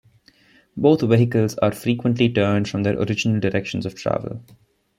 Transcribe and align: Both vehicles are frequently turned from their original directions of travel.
Both 0.75 1.01
vehicles 1.03 1.53
are 1.59 1.71
frequently 1.73 2.27
turned 2.27 2.67
from 2.67 2.81
their 2.81 2.99
original 2.99 3.39
directions 3.39 3.85
of 3.85 3.93
travel. 3.93 4.43